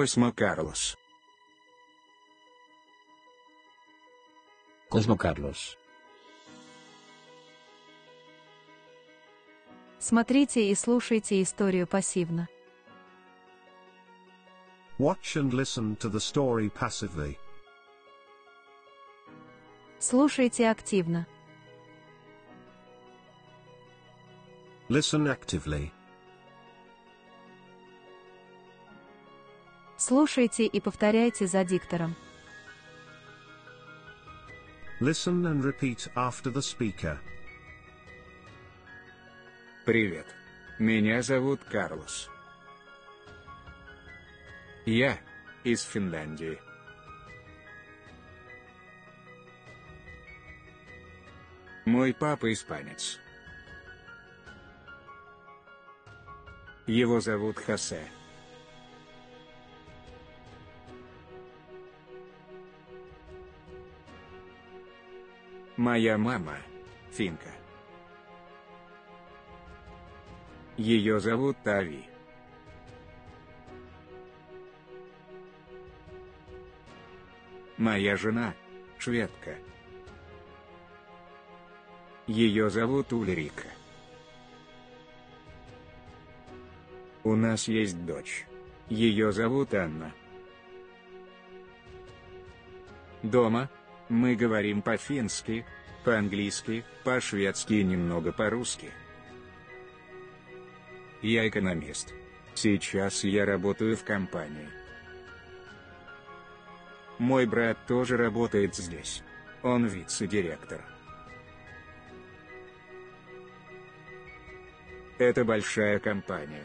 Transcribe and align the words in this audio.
Cosmo 0.00 0.32
Carlos. 0.32 0.96
Cosmo 4.88 5.14
Carlos. 5.18 5.76
Смотрите 9.98 10.70
и 10.70 10.74
слушайте 10.74 11.42
историю 11.42 11.86
пассивно. 11.86 12.48
Watch 14.98 15.36
and 15.36 15.52
listen 15.52 15.96
to 15.98 16.08
the 16.08 16.18
story 16.18 16.70
passively. 16.70 17.36
Слушайте 19.98 20.70
активно. 20.70 21.26
Listen 24.88 25.26
actively. 25.26 25.92
Слушайте 30.10 30.66
и 30.66 30.80
повторяйте 30.80 31.46
за 31.46 31.62
диктором. 31.62 32.16
Listen 35.00 35.44
and 35.46 35.62
repeat 35.62 36.10
after 36.16 36.52
the 36.52 36.60
speaker. 36.60 37.16
Привет. 39.86 40.26
Меня 40.80 41.22
зовут 41.22 41.62
Карлос. 41.62 42.28
Я 44.84 45.16
из 45.62 45.82
Финляндии. 45.82 46.58
Мой 51.84 52.12
папа 52.12 52.52
испанец. 52.52 53.20
Его 56.88 57.20
зовут 57.20 57.60
Хосе. 57.60 58.10
Моя 65.80 66.18
мама– 66.18 66.58
финка. 67.10 67.48
Ее 70.76 71.20
зовут 71.20 71.56
Тави. 71.64 72.04
Моя 77.78 78.18
жена– 78.18 78.52
шведка. 78.98 79.56
Ее 82.26 82.68
зовут 82.68 83.14
Ульрика. 83.14 83.68
У 87.24 87.34
нас 87.34 87.68
есть 87.68 88.04
дочь. 88.04 88.46
Ее 88.90 89.32
зовут 89.32 89.72
Анна. 89.72 90.12
Дома 93.22 93.70
мы 94.10 94.34
говорим 94.34 94.82
по-фински, 94.82 95.64
по-английски, 96.04 96.84
по-шведски 97.04 97.74
и 97.74 97.84
немного 97.84 98.32
по-русски. 98.32 98.90
Я 101.22 101.48
экономист. 101.48 102.12
Сейчас 102.54 103.24
я 103.24 103.46
работаю 103.46 103.96
в 103.96 104.04
компании. 104.04 104.68
Мой 107.18 107.46
брат 107.46 107.78
тоже 107.86 108.16
работает 108.16 108.74
здесь. 108.74 109.22
Он 109.62 109.86
вице-директор. 109.86 110.80
Это 115.18 115.44
большая 115.44 115.98
компания. 116.00 116.64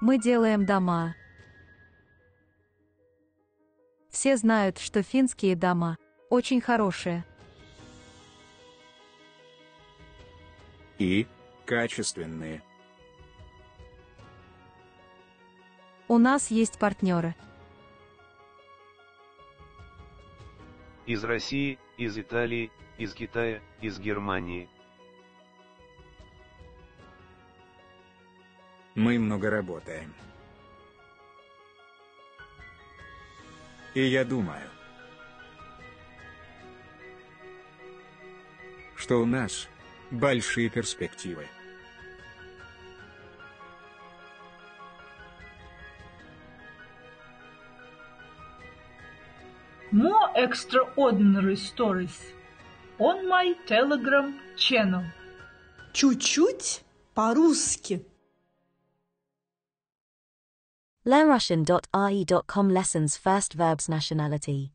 Мы 0.00 0.18
делаем 0.18 0.66
дома. 0.66 1.14
Все 4.22 4.36
знают, 4.36 4.78
что 4.78 5.02
финские 5.02 5.56
дома 5.56 5.98
очень 6.30 6.60
хорошие. 6.60 7.24
И 11.00 11.26
качественные. 11.66 12.62
У 16.06 16.18
нас 16.18 16.52
есть 16.52 16.78
партнеры. 16.78 17.34
Из 21.06 21.24
России, 21.24 21.80
из 21.98 22.16
Италии, 22.16 22.70
из 22.98 23.14
Китая, 23.14 23.60
из 23.80 23.98
Германии. 23.98 24.68
Мы 28.94 29.18
много 29.18 29.50
работаем. 29.50 30.14
И 33.94 34.02
я 34.02 34.24
думаю, 34.24 34.68
что 38.96 39.20
у 39.20 39.26
нас 39.26 39.68
большие 40.10 40.70
перспективы. 40.70 41.46
More 49.92 50.32
extraordinary 50.36 51.56
stories 51.56 52.16
on 52.98 53.28
my 53.28 53.54
Telegram 53.66 54.32
channel. 54.56 55.04
Чуть-чуть 55.92 56.80
по-русски. 57.14 58.06
learnrussian.re.com 61.06 62.70
Lessons 62.70 63.16
First 63.16 63.54
Verbs 63.54 63.88
Nationality 63.88 64.72